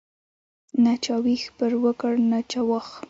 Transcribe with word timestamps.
نه 0.83 0.93
چا 1.03 1.15
ویش 1.23 1.43
پر 1.57 1.71
وکړ 1.83 2.13
نه 2.31 2.39
چا 2.51 2.61
واخ. 2.69 2.87